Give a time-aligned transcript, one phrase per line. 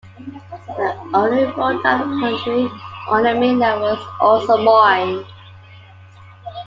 [0.65, 2.67] The only road out of the country
[3.07, 5.25] on the mainland was also mined.